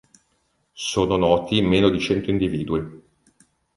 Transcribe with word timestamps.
Sono 0.87 1.15
noti 1.15 1.61
meno 1.61 1.89
di 1.89 1.99
cento 1.99 2.31
individui. 2.31 3.03